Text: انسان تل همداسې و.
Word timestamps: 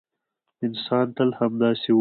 انسان 0.65 1.07
تل 1.15 1.29
همداسې 1.39 1.87
و. 1.89 1.89